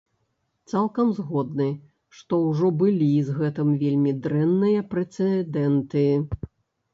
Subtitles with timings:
[0.71, 1.67] Цалкам згодны,
[2.21, 6.05] што ўжо былі з гэтым вельмі дрэнныя прэцэдэнты.